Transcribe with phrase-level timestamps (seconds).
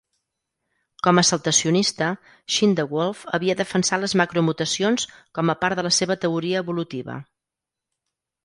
[1.07, 2.07] Com a saltacionista,
[2.55, 5.07] Schindewolf havia defensat les macromutacions
[5.39, 7.21] com a part de la seva teoria evolutiva.